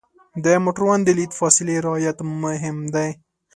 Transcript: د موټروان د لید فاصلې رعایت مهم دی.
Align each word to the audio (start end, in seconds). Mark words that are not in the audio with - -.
د 0.43 0.45
موټروان 0.63 0.99
د 1.03 1.09
لید 1.17 1.31
فاصلې 1.39 1.75
رعایت 1.85 2.17
مهم 2.43 2.77
دی. 2.95 3.09